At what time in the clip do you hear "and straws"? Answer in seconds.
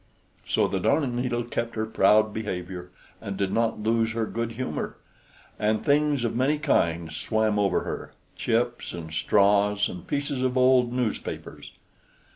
8.93-9.87